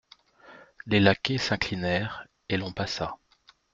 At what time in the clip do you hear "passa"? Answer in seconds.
2.73-3.17